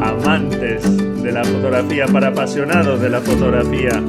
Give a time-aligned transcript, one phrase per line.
[0.00, 0.82] amantes
[1.22, 4.00] de la fotografía, para apasionados de la fotografía.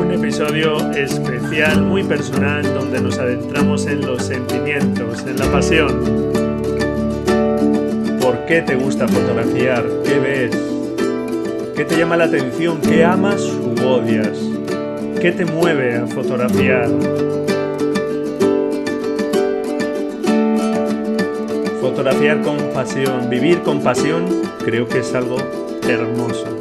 [0.00, 6.32] Un episodio especial, muy personal, donde nos adentramos en los sentimientos, en la pasión.
[8.20, 9.84] ¿Por qué te gusta fotografiar?
[10.04, 10.56] ¿Qué ves?
[11.76, 12.80] ¿Qué te llama la atención?
[12.80, 14.38] ¿Qué amas u odias?
[15.20, 16.88] ¿Qué te mueve a fotografiar?
[21.94, 24.26] Fotografiar con pasión, vivir con pasión,
[24.64, 25.36] creo que es algo
[25.88, 26.58] hermoso.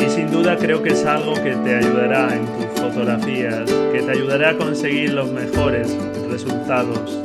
[0.00, 4.12] Y sin duda creo que es algo que te ayudará en tus fotografías, que te
[4.12, 5.92] ayudará a conseguir los mejores
[6.30, 7.18] resultados.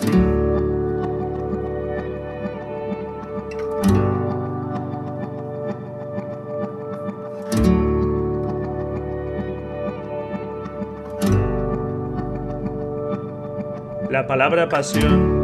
[14.10, 15.37] La palabra pasión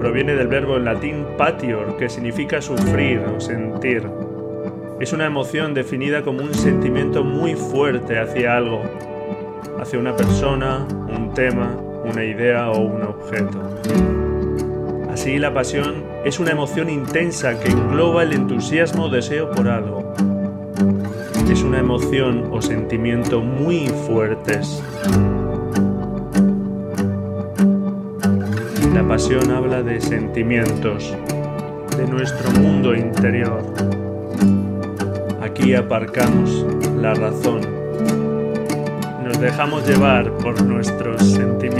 [0.00, 4.08] proviene del verbo en latín patior, que significa sufrir o sentir.
[4.98, 8.80] Es una emoción definida como un sentimiento muy fuerte hacia algo,
[9.78, 13.60] hacia una persona, un tema, una idea o un objeto.
[15.12, 20.14] Así la pasión es una emoción intensa que engloba el entusiasmo o deseo por algo.
[21.52, 24.82] Es una emoción o sentimiento muy fuertes.
[28.94, 31.16] La pasión habla de sentimientos,
[31.96, 33.62] de nuestro mundo interior.
[35.40, 36.66] Aquí aparcamos
[37.00, 37.60] la razón.
[39.24, 41.79] Nos dejamos llevar por nuestros sentimientos.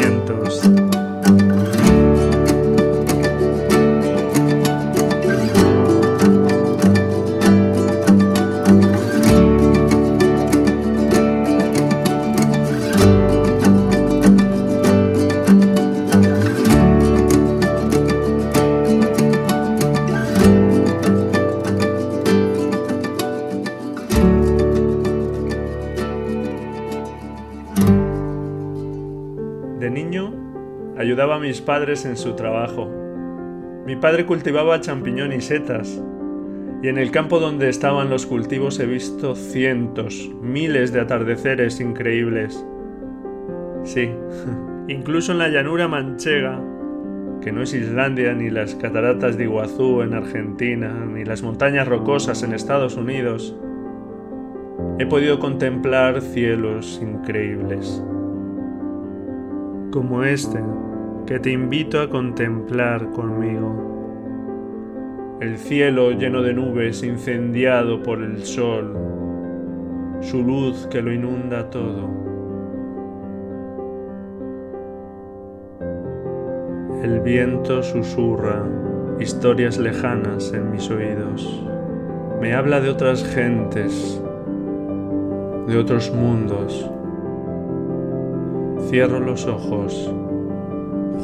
[31.51, 32.89] Mis padres en su trabajo.
[33.85, 36.01] Mi padre cultivaba champiñón y setas,
[36.81, 42.65] y en el campo donde estaban los cultivos he visto cientos, miles de atardeceres increíbles.
[43.83, 44.11] Sí,
[44.87, 46.63] incluso en la llanura manchega,
[47.41, 52.45] que no es Islandia ni las cataratas de Iguazú en Argentina, ni las montañas rocosas
[52.45, 53.57] en Estados Unidos,
[55.01, 58.01] he podido contemplar cielos increíbles
[59.91, 60.61] como este
[61.31, 65.39] que te invito a contemplar conmigo.
[65.41, 68.97] El cielo lleno de nubes incendiado por el sol,
[70.21, 72.11] su luz que lo inunda todo.
[77.05, 78.65] El viento susurra
[79.21, 81.65] historias lejanas en mis oídos.
[82.41, 84.21] Me habla de otras gentes,
[85.69, 86.91] de otros mundos
[88.89, 90.13] Cierro los ojos.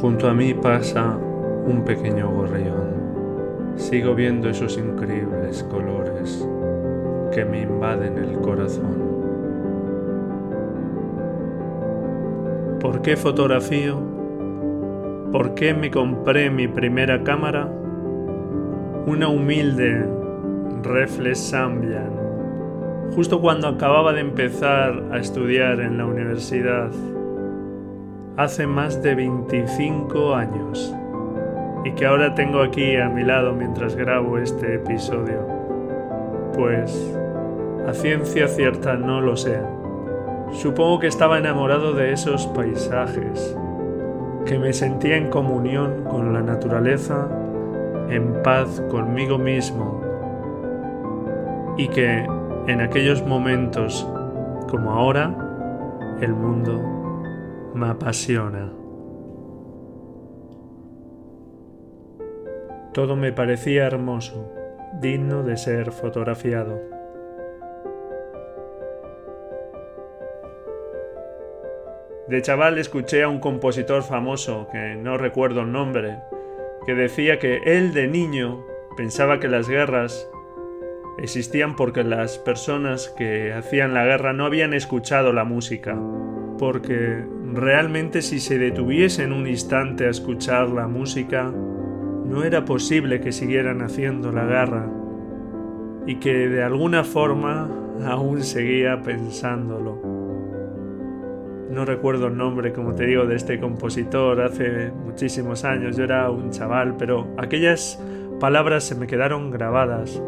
[0.01, 1.17] Junto a mí pasa
[1.65, 3.75] un pequeño gorrión.
[3.77, 6.47] Sigo viendo esos increíbles colores
[7.33, 9.17] que me invaden el corazón.
[12.79, 13.99] ¿Por qué fotografío?
[15.31, 17.67] ¿Por qué me compré mi primera cámara?
[19.07, 20.05] Una humilde
[20.83, 22.11] Reflex Sambian,
[23.15, 26.91] justo cuando acababa de empezar a estudiar en la universidad
[28.37, 30.95] hace más de 25 años
[31.83, 35.47] y que ahora tengo aquí a mi lado mientras grabo este episodio.
[36.53, 37.17] Pues
[37.87, 39.59] a ciencia cierta no lo sé.
[40.51, 43.57] Supongo que estaba enamorado de esos paisajes,
[44.45, 47.27] que me sentía en comunión con la naturaleza,
[48.09, 50.01] en paz conmigo mismo
[51.75, 52.25] y que
[52.67, 54.07] en aquellos momentos
[54.69, 55.35] como ahora
[56.21, 56.97] el mundo
[57.77, 58.73] me apasiona.
[62.93, 64.51] Todo me parecía hermoso,
[64.99, 66.81] digno de ser fotografiado.
[72.27, 76.17] De chaval escuché a un compositor famoso, que no recuerdo el nombre,
[76.85, 78.65] que decía que él de niño
[78.97, 80.29] pensaba que las guerras
[81.19, 85.97] existían porque las personas que hacían la guerra no habían escuchado la música,
[86.57, 91.51] porque realmente si se detuviesen un instante a escuchar la música,
[92.25, 94.87] no era posible que siguieran haciendo la guerra
[96.05, 97.69] y que de alguna forma
[98.05, 99.99] aún seguía pensándolo.
[101.71, 106.29] No recuerdo el nombre, como te digo, de este compositor hace muchísimos años, yo era
[106.29, 108.01] un chaval, pero aquellas
[108.39, 110.21] palabras se me quedaron grabadas.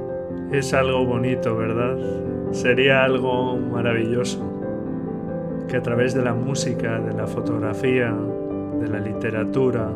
[0.51, 1.97] Es algo bonito, ¿verdad?
[2.51, 4.48] Sería algo maravilloso
[5.69, 8.13] que a través de la música, de la fotografía,
[8.79, 9.89] de la literatura,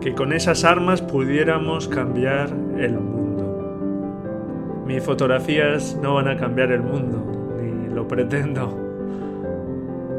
[0.00, 2.48] que con esas armas pudiéramos cambiar
[2.78, 4.84] el mundo.
[4.86, 7.22] Mis fotografías no van a cambiar el mundo,
[7.60, 8.74] ni lo pretendo,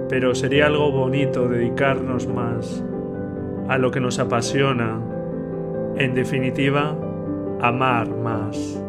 [0.10, 2.84] pero sería algo bonito dedicarnos más
[3.68, 5.00] a lo que nos apasiona,
[5.98, 6.96] en definitiva,
[7.62, 8.82] amar más.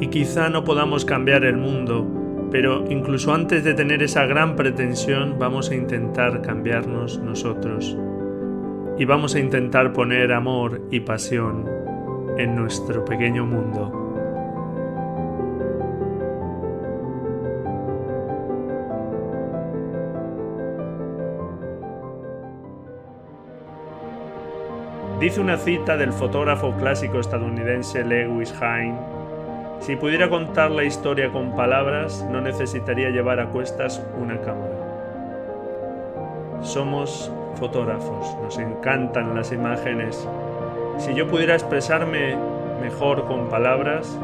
[0.00, 2.06] Y quizá no podamos cambiar el mundo,
[2.54, 7.98] pero incluso antes de tener esa gran pretensión vamos a intentar cambiarnos nosotros
[8.96, 11.68] y vamos a intentar poner amor y pasión
[12.38, 13.90] en nuestro pequeño mundo.
[25.18, 29.23] Dice una cita del fotógrafo clásico estadounidense Lewis Hine,
[29.80, 34.74] si pudiera contar la historia con palabras, no necesitaría llevar a cuestas una cámara.
[36.62, 40.26] Somos fotógrafos, nos encantan las imágenes.
[40.98, 42.36] Si yo pudiera expresarme
[42.80, 44.18] mejor con palabras,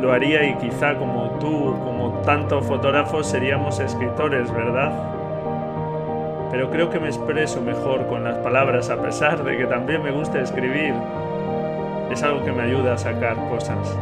[0.00, 4.92] lo haría y quizá como tú, como tantos fotógrafos, seríamos escritores, ¿verdad?
[6.50, 10.10] Pero creo que me expreso mejor con las palabras a pesar de que también me
[10.10, 10.94] gusta escribir.
[12.10, 13.96] Es algo que me ayuda a sacar cosas.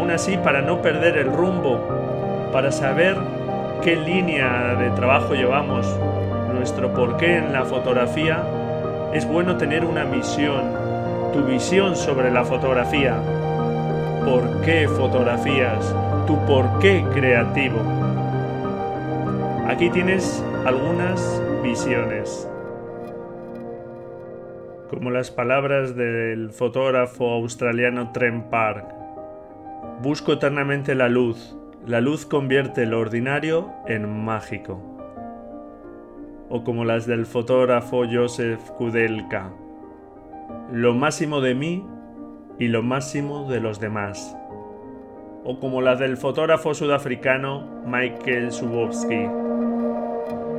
[0.00, 1.78] Aún así, para no perder el rumbo,
[2.54, 3.18] para saber
[3.82, 5.86] qué línea de trabajo llevamos,
[6.54, 8.42] nuestro porqué en la fotografía,
[9.12, 10.72] es bueno tener una misión,
[11.34, 13.14] tu visión sobre la fotografía.
[14.24, 15.94] ¿Por qué fotografías?
[16.26, 17.80] Tu porqué creativo.
[19.68, 22.48] Aquí tienes algunas visiones.
[24.88, 28.99] Como las palabras del fotógrafo australiano Trent Park.
[30.02, 31.54] Busco eternamente la luz,
[31.86, 34.80] la luz convierte lo ordinario en mágico.
[36.48, 39.50] O como las del fotógrafo Joseph Kudelka.
[40.72, 41.86] Lo máximo de mí
[42.58, 44.34] y lo máximo de los demás.
[45.44, 49.28] O como las del fotógrafo sudafricano Michael Subowski.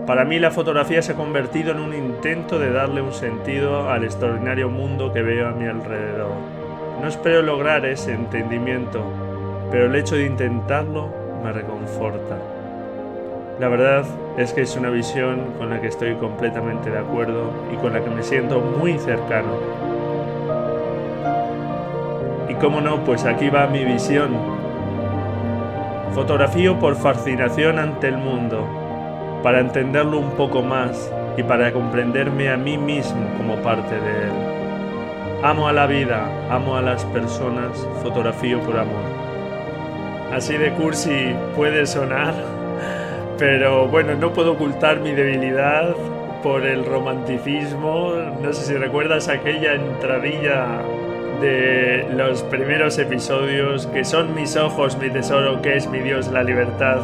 [0.06, 4.04] Para mí la fotografía se ha convertido en un intento de darle un sentido al
[4.04, 6.30] extraordinario mundo que veo a mi alrededor.
[7.02, 9.04] No espero lograr ese entendimiento,
[9.72, 11.08] pero el hecho de intentarlo
[11.42, 12.38] me reconforta.
[13.60, 14.04] La verdad
[14.38, 18.04] es que es una visión con la que estoy completamente de acuerdo y con la
[18.04, 19.58] que me siento muy cercano.
[22.50, 24.32] Y cómo no, pues aquí va mi visión.
[26.14, 28.68] Fotografío por fascinación ante el mundo,
[29.42, 35.44] para entenderlo un poco más y para comprenderme a mí mismo como parte de él.
[35.44, 39.21] Amo a la vida, amo a las personas, fotografío por amor.
[40.34, 42.34] Así de cursi puede sonar,
[43.38, 45.94] pero bueno, no puedo ocultar mi debilidad
[46.42, 48.14] por el romanticismo.
[48.42, 50.82] No sé si recuerdas aquella entradilla
[51.42, 56.44] de los primeros episodios, que son mis ojos, mi tesoro, que es mi Dios, la
[56.44, 57.00] libertad,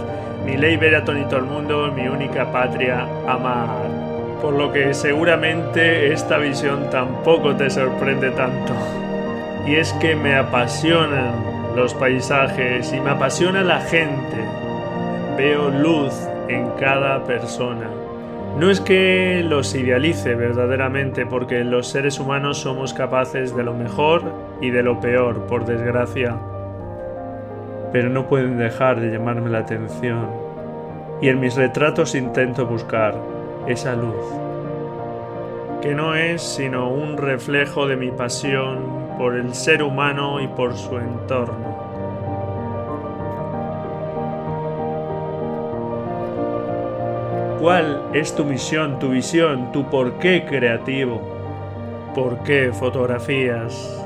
[0.45, 3.67] mi ley ver a todo el mundo, mi única patria, amar.
[4.41, 8.73] Por lo que seguramente esta visión tampoco te sorprende tanto.
[9.65, 14.43] Y es que me apasionan los paisajes y me apasiona la gente.
[15.37, 16.11] Veo luz
[16.47, 17.87] en cada persona.
[18.57, 24.23] No es que los idealice verdaderamente, porque los seres humanos somos capaces de lo mejor
[24.59, 26.35] y de lo peor, por desgracia.
[27.93, 30.31] Pero no pueden dejar de llamarme la atención.
[31.21, 33.13] Y en mis retratos intento buscar
[33.67, 34.15] esa luz,
[35.87, 40.75] que no es sino un reflejo de mi pasión por el ser humano y por
[40.75, 41.77] su entorno.
[47.61, 51.21] ¿Cuál es tu misión, tu visión, tu porqué creativo?
[52.13, 54.05] ¿Por qué fotografías?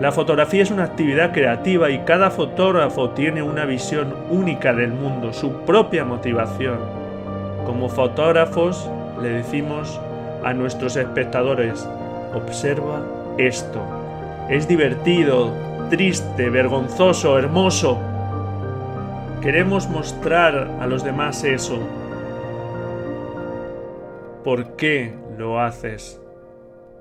[0.00, 5.34] La fotografía es una actividad creativa y cada fotógrafo tiene una visión única del mundo,
[5.34, 6.78] su propia motivación.
[7.66, 8.88] Como fotógrafos
[9.20, 10.00] le decimos
[10.44, 11.88] a nuestros espectadores,
[12.34, 13.02] observa
[13.38, 13.80] esto.
[14.48, 15.52] Es divertido,
[15.90, 17.98] triste, vergonzoso, hermoso.
[19.40, 21.78] Queremos mostrar a los demás eso.
[24.44, 26.20] ¿Por qué lo haces?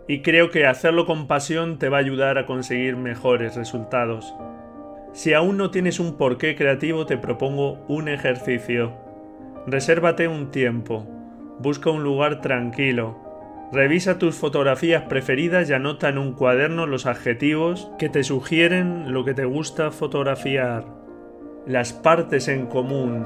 [0.08, 4.34] Y creo que hacerlo con pasión te va a ayudar a conseguir mejores resultados.
[5.14, 8.94] Si aún no tienes un porqué creativo, te propongo un ejercicio.
[9.68, 11.06] Resérvate un tiempo,
[11.60, 13.33] busca un lugar tranquilo,
[13.72, 19.26] revisa tus fotografías preferidas y anota en un cuaderno los adjetivos que te sugieren lo
[19.26, 20.86] que te gusta fotografiar,
[21.66, 23.26] las partes en común.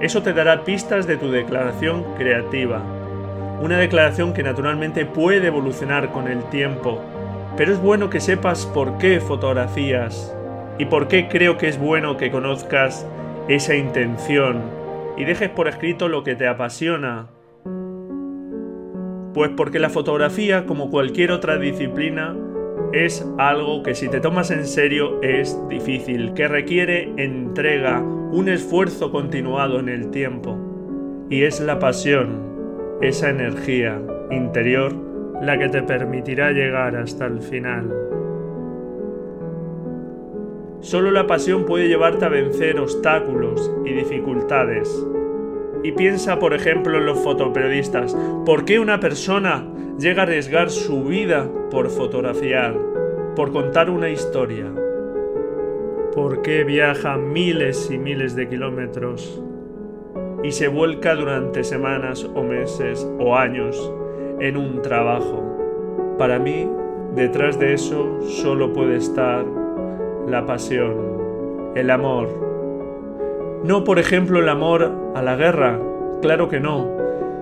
[0.00, 2.82] Eso te dará pistas de tu declaración creativa,
[3.60, 7.00] una declaración que naturalmente puede evolucionar con el tiempo
[7.56, 10.34] pero es bueno que sepas por qué fotografías
[10.78, 13.06] y por qué creo que es bueno que conozcas
[13.48, 14.62] esa intención
[15.16, 17.28] y dejes por escrito lo que te apasiona.
[19.34, 22.36] Pues porque la fotografía, como cualquier otra disciplina,
[22.92, 29.10] es algo que si te tomas en serio es difícil, que requiere entrega, un esfuerzo
[29.10, 30.56] continuado en el tiempo.
[31.28, 34.00] Y es la pasión, esa energía
[34.30, 34.94] interior
[35.42, 37.92] la que te permitirá llegar hasta el final.
[40.80, 45.04] Solo la pasión puede llevarte a vencer obstáculos y dificultades.
[45.84, 48.16] Y piensa, por ejemplo, en los fotoperiodistas.
[48.44, 49.64] ¿Por qué una persona
[49.98, 52.76] llega a arriesgar su vida por fotografiar,
[53.36, 54.66] por contar una historia?
[56.12, 59.40] ¿Por qué viaja miles y miles de kilómetros
[60.44, 63.92] y se vuelca durante semanas o meses o años
[64.40, 65.42] en un trabajo.
[66.18, 66.68] Para mí,
[67.14, 69.44] detrás de eso solo puede estar
[70.28, 72.43] la pasión, el amor.
[73.64, 75.80] No, por ejemplo, el amor a la guerra,
[76.20, 76.86] claro que no,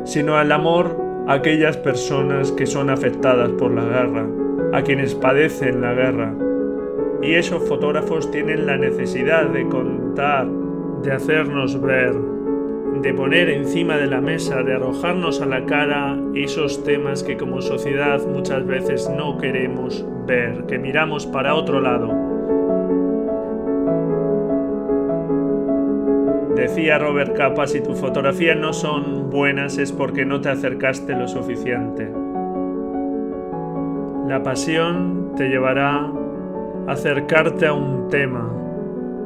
[0.05, 4.27] sino el amor a aquellas personas que son afectadas por la guerra,
[4.73, 6.33] a quienes padecen la guerra.
[7.23, 10.47] Y esos fotógrafos tienen la necesidad de contar,
[11.03, 12.15] de hacernos ver
[13.01, 17.61] de poner encima de la mesa, de arrojarnos a la cara esos temas que como
[17.61, 22.22] sociedad muchas veces no queremos ver, que miramos para otro lado.
[26.63, 31.27] Decía Robert Capa, si tus fotografías no son buenas es porque no te acercaste lo
[31.27, 32.09] suficiente.
[34.29, 36.07] La pasión te llevará
[36.87, 38.49] a acercarte a un tema,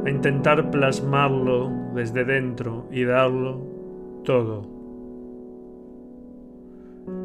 [0.06, 3.60] a intentar plasmarlo desde dentro y darlo
[4.24, 4.66] todo.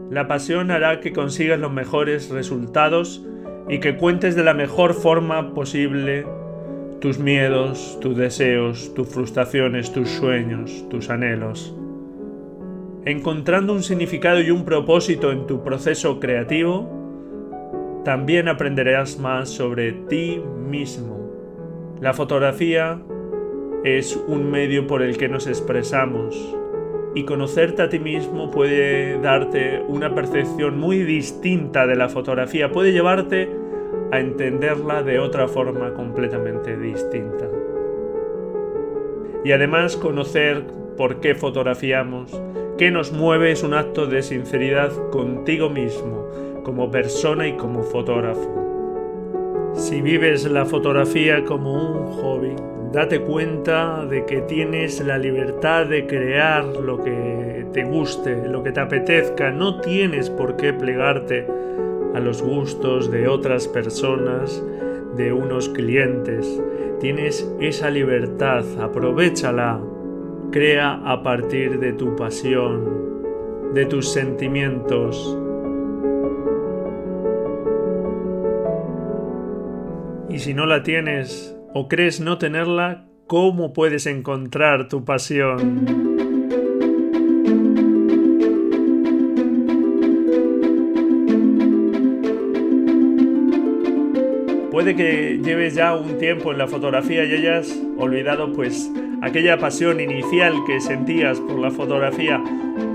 [0.09, 3.25] La pasión hará que consigas los mejores resultados
[3.69, 6.25] y que cuentes de la mejor forma posible
[7.01, 11.75] tus miedos, tus deseos, tus frustraciones, tus sueños, tus anhelos.
[13.03, 20.41] Encontrando un significado y un propósito en tu proceso creativo, también aprenderás más sobre ti
[20.69, 21.21] mismo
[22.01, 22.99] la fotografía
[23.83, 26.35] es un medio por el que nos expresamos
[27.13, 32.91] y conocerte a ti mismo puede darte una percepción muy distinta de la fotografía, puede
[32.91, 33.55] llevarte
[34.11, 37.47] a entenderla de otra forma completamente distinta.
[39.43, 40.63] Y además conocer
[40.97, 42.39] por qué fotografiamos,
[42.77, 46.27] qué nos mueve es un acto de sinceridad contigo mismo,
[46.63, 48.61] como persona y como fotógrafo.
[49.73, 52.55] Si vives la fotografía como un hobby,
[52.91, 58.71] date cuenta de que tienes la libertad de crear lo que te guste, lo que
[58.71, 59.49] te apetezca.
[59.51, 61.47] No tienes por qué plegarte
[62.13, 64.63] a los gustos de otras personas,
[65.15, 66.61] de unos clientes.
[66.99, 69.81] Tienes esa libertad, aprovechala.
[70.51, 75.37] Crea a partir de tu pasión, de tus sentimientos,
[80.31, 86.10] Y si no la tienes o crees no tenerla, ¿cómo puedes encontrar tu pasión?
[94.81, 99.99] Puede que lleves ya un tiempo en la fotografía y hayas olvidado pues aquella pasión
[99.99, 102.43] inicial que sentías por la fotografía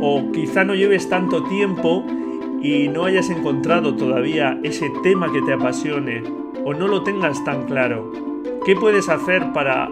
[0.00, 2.04] o quizá no lleves tanto tiempo
[2.60, 6.24] y no hayas encontrado todavía ese tema que te apasione
[6.64, 8.10] o no lo tengas tan claro,
[8.64, 9.88] ¿qué puedes hacer para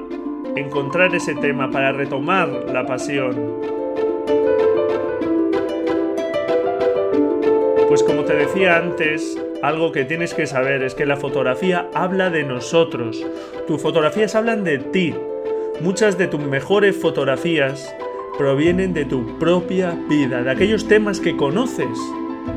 [0.56, 3.36] encontrar ese tema, para retomar la pasión?
[7.86, 12.28] Pues como te decía antes, algo que tienes que saber es que la fotografía habla
[12.28, 13.24] de nosotros.
[13.66, 15.14] Tus fotografías hablan de ti.
[15.80, 17.94] Muchas de tus mejores fotografías
[18.36, 21.98] provienen de tu propia vida, de aquellos temas que conoces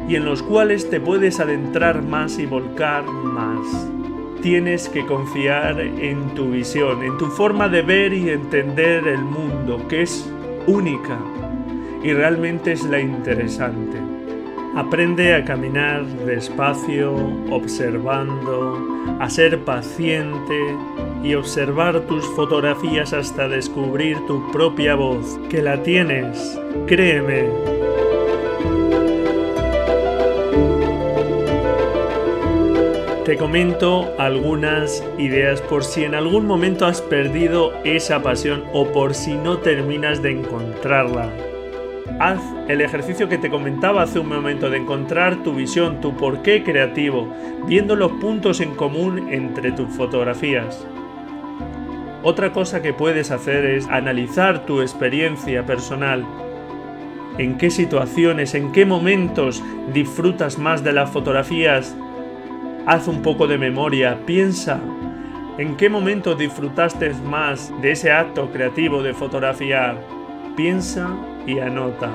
[0.10, 3.88] y en los cuales te puedes adentrar más y volcar más.
[4.42, 9.88] Tienes que confiar en tu visión, en tu forma de ver y entender el mundo,
[9.88, 10.30] que es
[10.68, 11.18] única
[12.04, 14.17] y realmente es la interesante.
[14.76, 17.16] Aprende a caminar despacio,
[17.50, 20.76] observando, a ser paciente
[21.24, 27.50] y observar tus fotografías hasta descubrir tu propia voz, que la tienes, créeme.
[33.28, 39.16] Te comento algunas ideas por si en algún momento has perdido esa pasión o por
[39.16, 41.47] si no terminas de encontrarla.
[42.20, 46.64] Haz el ejercicio que te comentaba hace un momento de encontrar tu visión, tu porqué
[46.64, 47.32] creativo,
[47.68, 50.88] viendo los puntos en común entre tus fotografías.
[52.24, 56.26] Otra cosa que puedes hacer es analizar tu experiencia personal.
[57.38, 61.96] ¿En qué situaciones, en qué momentos disfrutas más de las fotografías?
[62.88, 64.80] Haz un poco de memoria, piensa.
[65.60, 70.04] ¿En qué momento disfrutaste más de ese acto creativo de fotografiar?
[70.56, 71.16] Piensa
[71.48, 72.12] y anota.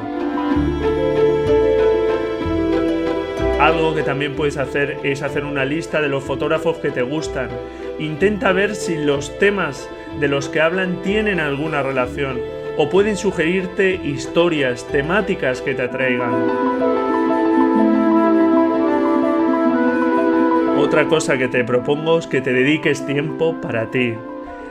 [3.59, 7.49] Algo que también puedes hacer es hacer una lista de los fotógrafos que te gustan.
[7.99, 9.89] Intenta ver si los temas
[10.21, 12.41] de los que hablan tienen alguna relación
[12.77, 16.33] o pueden sugerirte historias, temáticas que te atraigan.
[20.79, 24.15] Otra cosa que te propongo es que te dediques tiempo para ti,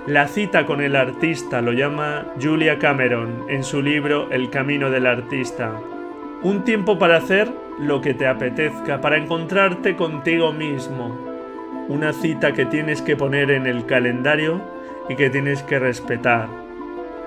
[0.07, 5.05] la cita con el artista lo llama Julia Cameron en su libro El camino del
[5.05, 5.79] artista.
[6.41, 11.15] Un tiempo para hacer lo que te apetezca, para encontrarte contigo mismo.
[11.87, 14.59] Una cita que tienes que poner en el calendario
[15.07, 16.47] y que tienes que respetar.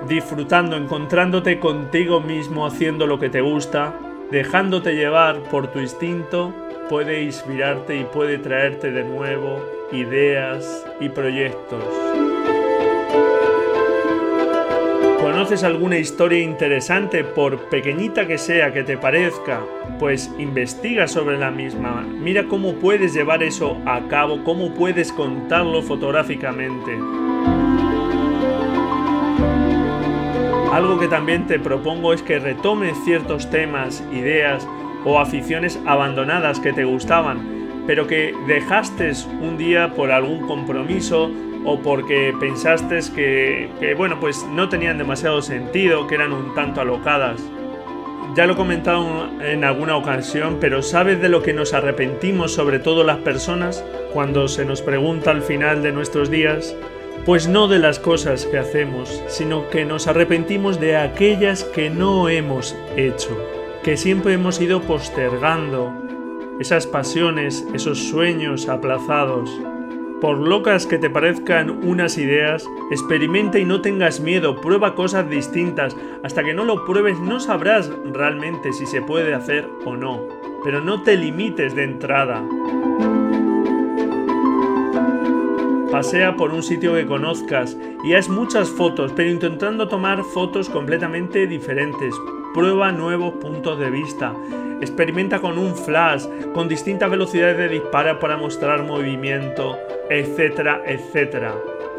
[0.09, 3.95] Disfrutando, encontrándote contigo mismo, haciendo lo que te gusta,
[4.33, 6.53] dejándote llevar por tu instinto,
[6.89, 12.34] puede inspirarte y puede traerte de nuevo ideas y proyectos.
[15.35, 19.63] ¿Conoces alguna historia interesante, por pequeñita que sea que te parezca?
[19.99, 22.03] Pues investiga sobre la misma.
[22.03, 26.93] Mira cómo puedes llevar eso a cabo, cómo puedes contarlo fotográficamente.
[30.73, 34.69] Algo que también te propongo es que retomes ciertos temas, ideas
[35.05, 41.29] o aficiones abandonadas que te gustaban, pero que dejaste un día por algún compromiso
[41.65, 47.41] o porque pensaste que, bueno, pues no tenían demasiado sentido, que eran un tanto alocadas.
[48.37, 52.81] Ya lo he comentado en alguna ocasión, pero ¿sabes de lo que nos arrepentimos, sobre
[52.81, 56.77] todo las personas, cuando se nos pregunta al final de nuestros días?
[57.25, 62.29] Pues no de las cosas que hacemos, sino que nos arrepentimos de aquellas que no
[62.29, 63.39] hemos hecho,
[63.83, 65.93] que siempre hemos ido postergando,
[66.61, 69.51] esas pasiones, esos sueños aplazados.
[70.25, 75.95] Por locas que te parezcan unas ideas, experimenta y no tengas miedo, prueba cosas distintas.
[76.23, 80.23] Hasta que no lo pruebes no sabrás realmente si se puede hacer o no.
[80.65, 82.43] Pero no te limites de entrada.
[85.93, 91.47] Pasea por un sitio que conozcas y haz muchas fotos, pero intentando tomar fotos completamente
[91.47, 92.15] diferentes.
[92.55, 94.35] Prueba nuevos puntos de vista.
[94.85, 99.79] Experimenta con un flash, con distintas velocidades de disparo para mostrar movimiento
[100.11, 101.55] etcétera, etcétera.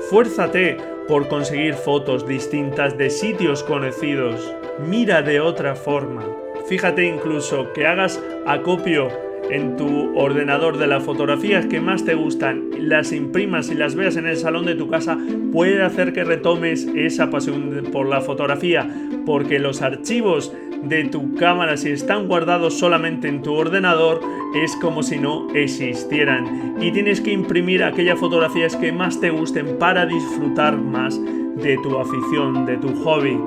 [0.10, 4.54] Fuérzate por conseguir fotos distintas de sitios conocidos.
[4.80, 6.24] Mira de otra forma.
[6.67, 9.10] Fíjate incluso que hagas acopio
[9.50, 14.18] en tu ordenador de las fotografías que más te gustan, las imprimas y las veas
[14.18, 15.18] en el salón de tu casa,
[15.52, 18.88] puede hacer que retomes esa pasión por la fotografía,
[19.26, 20.54] porque los archivos
[20.84, 24.22] de tu cámara, si están guardados solamente en tu ordenador,
[24.56, 26.76] es como si no existieran.
[26.80, 31.98] Y tienes que imprimir aquellas fotografías que más te gusten para disfrutar más de tu
[31.98, 33.40] afición, de tu hobby.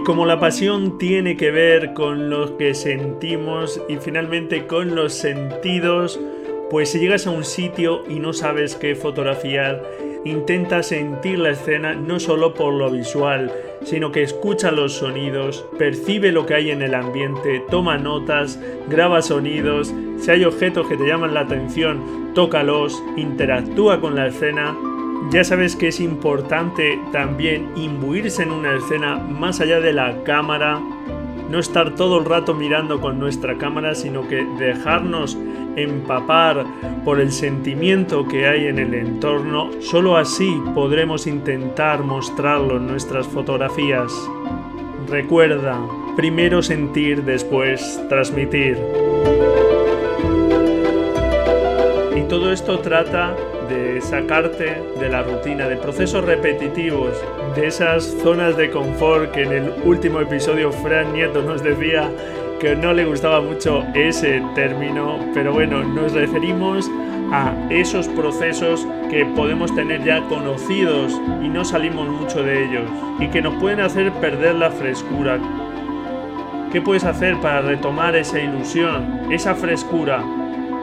[0.00, 5.12] Y como la pasión tiene que ver con lo que sentimos y finalmente con los
[5.12, 6.18] sentidos,
[6.70, 9.82] pues si llegas a un sitio y no sabes qué fotografiar,
[10.24, 13.52] intenta sentir la escena no solo por lo visual,
[13.84, 18.58] sino que escucha los sonidos, percibe lo que hay en el ambiente, toma notas,
[18.88, 24.74] graba sonidos, si hay objetos que te llaman la atención, tócalos, interactúa con la escena.
[25.28, 30.80] Ya sabes que es importante también imbuirse en una escena más allá de la cámara,
[31.50, 35.36] no estar todo el rato mirando con nuestra cámara, sino que dejarnos
[35.76, 36.64] empapar
[37.04, 43.26] por el sentimiento que hay en el entorno, solo así podremos intentar mostrarlo en nuestras
[43.28, 44.12] fotografías.
[45.08, 45.78] Recuerda,
[46.16, 48.78] primero sentir, después transmitir.
[52.30, 53.34] Todo esto trata
[53.68, 57.10] de sacarte de la rutina, de procesos repetitivos,
[57.56, 62.08] de esas zonas de confort que en el último episodio Fran Nieto nos decía
[62.60, 66.88] que no le gustaba mucho ese término, pero bueno, nos referimos
[67.32, 72.88] a esos procesos que podemos tener ya conocidos y no salimos mucho de ellos
[73.18, 75.40] y que nos pueden hacer perder la frescura.
[76.70, 80.22] ¿Qué puedes hacer para retomar esa ilusión, esa frescura?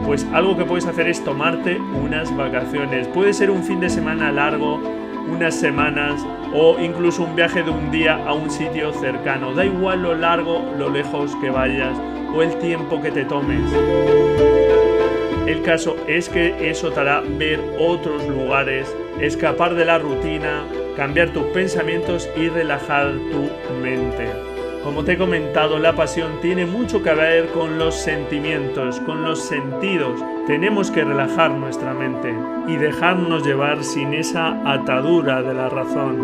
[0.06, 3.08] Pues algo que puedes hacer es tomarte unas vacaciones.
[3.08, 4.80] Puede ser un fin de semana largo,
[5.30, 9.54] unas semanas o incluso un viaje de un día a un sitio cercano.
[9.54, 11.98] Da igual lo largo, lo lejos que vayas
[12.34, 13.72] o el tiempo que te tomes.
[15.46, 20.64] El caso es que eso te hará ver otros lugares, escapar de la rutina,
[20.96, 24.57] cambiar tus pensamientos y relajar tu mente.
[24.84, 29.42] Como te he comentado, la pasión tiene mucho que ver con los sentimientos, con los
[29.42, 30.24] sentidos.
[30.46, 32.34] Tenemos que relajar nuestra mente
[32.68, 36.18] y dejarnos llevar sin esa atadura de la razón.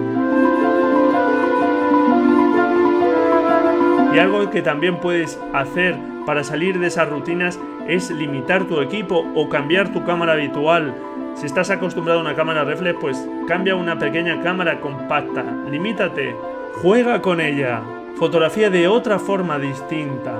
[4.13, 9.25] Y algo que también puedes hacer para salir de esas rutinas es limitar tu equipo
[9.35, 10.95] o cambiar tu cámara habitual.
[11.35, 15.43] Si estás acostumbrado a una cámara reflex, pues cambia una pequeña cámara compacta.
[15.69, 16.35] Limítate,
[16.81, 17.81] juega con ella
[18.15, 20.39] fotografía de otra forma distinta.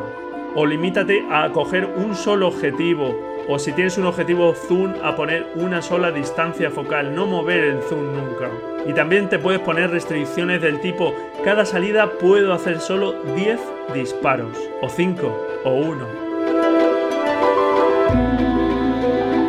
[0.56, 3.16] O limítate a coger un solo objetivo.
[3.48, 7.82] O si tienes un objetivo zoom, a poner una sola distancia focal, no mover el
[7.82, 8.50] zoom nunca.
[8.86, 13.60] Y también te puedes poner restricciones del tipo, cada salida puedo hacer solo 10
[13.94, 16.24] disparos, o 5, o 1.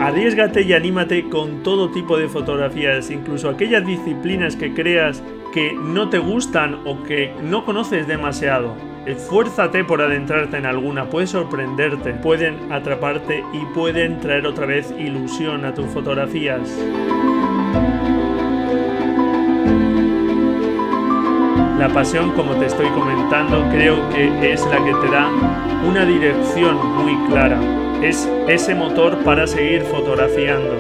[0.05, 6.11] Arriesgate y anímate con todo tipo de fotografías, incluso aquellas disciplinas que creas que no
[6.11, 8.77] te gustan o que no conoces demasiado.
[9.07, 15.65] Esfuérzate por adentrarte en alguna, puede sorprenderte, pueden atraparte y pueden traer otra vez ilusión
[15.65, 16.61] a tus fotografías.
[21.79, 25.31] La pasión, como te estoy comentando, creo que es la que te da
[25.89, 27.84] una dirección muy clara.
[28.05, 30.77] Es ese motor para seguir fotografiando.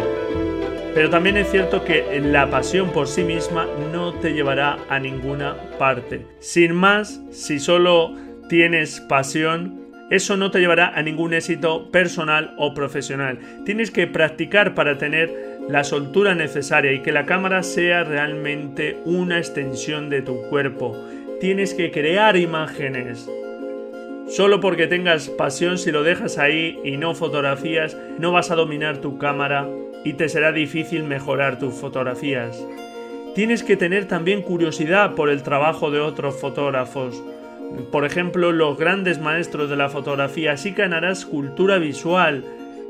[0.94, 5.56] Pero también es cierto que la pasión por sí misma no te llevará a ninguna
[5.78, 6.26] parte.
[6.40, 8.14] Sin más, si solo
[8.50, 13.38] tienes pasión, eso no te llevará a ningún éxito personal o profesional.
[13.64, 19.38] Tienes que practicar para tener la soltura necesaria y que la cámara sea realmente una
[19.38, 20.94] extensión de tu cuerpo.
[21.40, 23.26] Tienes que crear imágenes.
[24.26, 28.98] Solo porque tengas pasión, si lo dejas ahí y no fotografías, no vas a dominar
[28.98, 29.68] tu cámara
[30.02, 32.66] y te será difícil mejorar tus fotografías.
[33.34, 37.22] Tienes que tener también curiosidad por el trabajo de otros fotógrafos.
[37.90, 40.52] Por ejemplo, los grandes maestros de la fotografía.
[40.52, 42.44] Así ganarás cultura visual,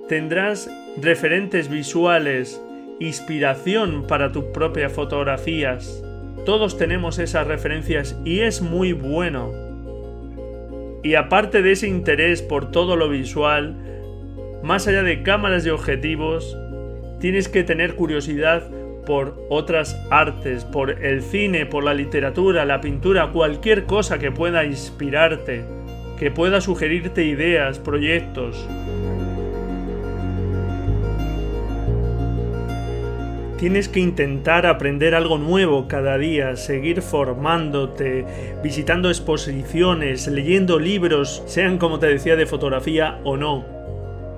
[0.09, 0.71] tendrás
[1.01, 2.61] referentes visuales,
[3.01, 6.05] inspiración para tus propias fotografías.
[6.45, 9.64] Todos tenemos esas referencias y es muy bueno.
[11.05, 13.77] Y aparte de ese interés por todo lo visual,
[14.63, 16.57] más allá de cámaras y objetivos,
[17.21, 18.71] tienes que tener curiosidad
[19.05, 24.65] por otras artes, por el cine, por la literatura, la pintura, cualquier cosa que pueda
[24.65, 25.67] inspirarte,
[26.19, 28.67] que pueda sugerirte ideas, proyectos.
[33.59, 38.27] Tienes que intentar aprender algo nuevo cada día, seguir formándote,
[38.63, 43.65] visitando exposiciones, leyendo libros, sean como te decía de fotografía o no.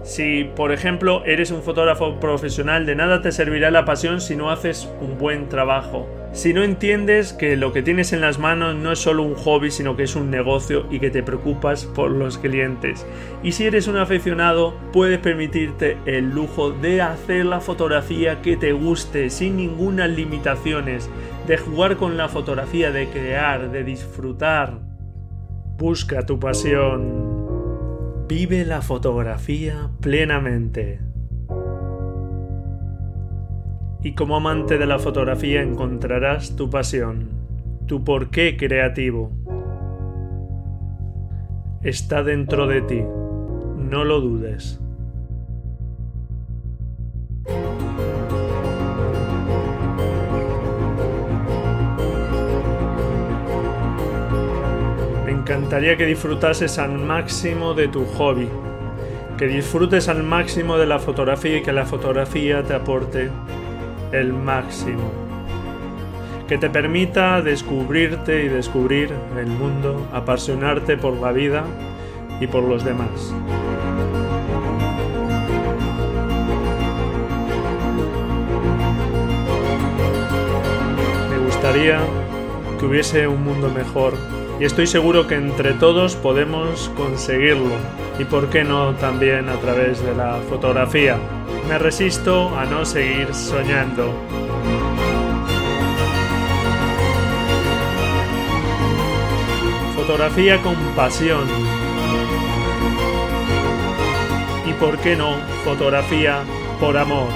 [0.03, 4.51] Si, por ejemplo, eres un fotógrafo profesional, de nada te servirá la pasión si no
[4.51, 6.07] haces un buen trabajo.
[6.37, 9.71] Si no entiendes que lo que tienes en las manos no es solo un hobby,
[9.71, 13.07] sino que es un negocio y que te preocupas por los clientes.
[13.43, 18.73] Y si eres un aficionado, puedes permitirte el lujo de hacer la fotografía que te
[18.73, 21.09] guste, sin ninguna limitaciones,
[21.47, 24.81] de jugar con la fotografía, de crear, de disfrutar.
[25.79, 28.27] Busca tu pasión.
[28.29, 31.01] Vive la fotografía plenamente.
[34.07, 37.29] Y como amante de la fotografía encontrarás tu pasión,
[37.87, 39.33] tu porqué creativo.
[41.83, 44.81] Está dentro de ti, no lo dudes.
[55.27, 58.49] encantaría que disfrutases al máximo de tu hobby.
[59.37, 63.31] Que disfrutes al máximo de la fotografía y que la fotografía te aporte
[64.21, 65.11] el máximo.
[66.49, 71.65] Que te permita descubrirte y descubrir el mundo, apasionarte por la vida
[72.41, 73.35] y por los demás.
[81.31, 81.99] Me gustaría
[82.79, 84.15] que hubiese un mundo mejor
[84.61, 87.75] y estoy seguro que entre todos podemos conseguirlo
[88.19, 91.19] y por qué no también a través de la fotografía.
[91.69, 94.15] Me resisto a no seguir soñando.
[99.95, 101.49] Fotografía con pasión.
[104.67, 106.43] Y por qué no, fotografía
[106.79, 107.29] por amor.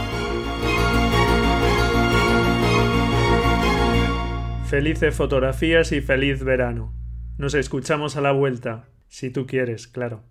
[4.71, 6.95] Felices fotografías y feliz verano.
[7.39, 10.30] Nos escuchamos a la vuelta, si tú quieres, claro.